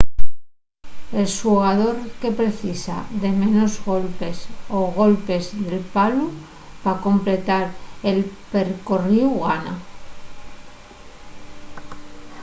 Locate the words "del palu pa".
5.67-6.93